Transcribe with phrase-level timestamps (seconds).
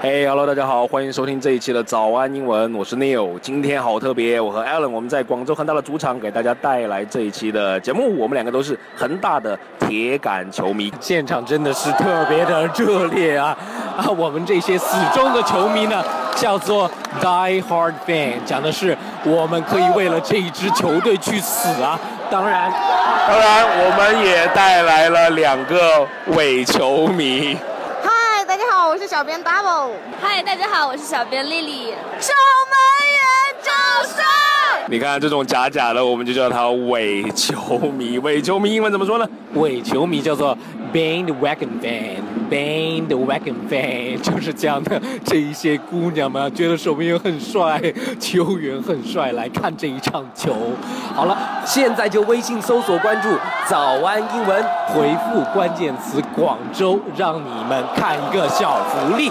[0.00, 3.36] 嘿，Hello，大家好，欢迎收听这一期的早安英文，我是 Neil。
[3.40, 8.16] 今天好特别，我和 Alan 我们在广州恒大的主场给大家带来这一期的节目。
[8.16, 13.58] 我们两个都是恒大的铁杆球迷，现场真的是特别的热烈啊！
[13.98, 16.04] 啊，我们这些死忠的球迷呢，
[16.36, 16.88] 叫做
[17.20, 21.98] Die Hard Fan，讲的是我们可以为了这一支球队去死啊！
[22.30, 22.70] 当然，
[23.26, 26.06] 当然，我们也带来了两个
[26.36, 27.58] 伪球迷。
[28.88, 31.90] 我是小编 Double，嗨，大家好，我是小编丽丽。
[31.90, 33.07] 守门员掌声！
[34.90, 38.18] 你看这种假假的，我们就叫他伪球迷。
[38.20, 39.28] 伪球迷英文怎么说呢？
[39.52, 40.56] 伪球迷叫做
[40.90, 47.78] bandwagon fan，bandwagon fan 就是讲的这一些姑娘们觉得守门员很帅，
[48.18, 50.54] 球员很帅，来看这一场球。
[51.14, 51.36] 好了，
[51.66, 53.28] 现在就微信搜索关注
[53.68, 59.30] “早安英文”，回复关键词“广州”，让你们看一个小福利。